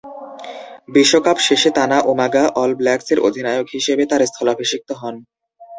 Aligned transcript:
বিশ্বকাপ 0.89 1.37
শেষে 1.47 1.69
তানা 1.77 1.97
উমাগা 2.11 2.43
অল 2.55 2.71
ব্ল্যাকসের 2.75 3.19
অধিনায়ক 3.19 3.67
হিসেবে 3.75 4.03
তার 4.05 4.21
স্থলাভিষিক্ত 4.25 4.89
হন। 5.01 5.15